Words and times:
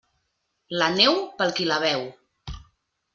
La 0.83 0.87
neu, 0.95 1.19
pel 1.41 1.53
qui 1.59 1.67
la 1.73 1.77
veu. 1.83 2.01